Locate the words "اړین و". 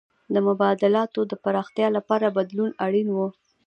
2.85-3.17